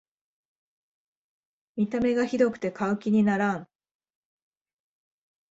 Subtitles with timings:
[1.75, 3.67] 見た目がひどくて買う気にならん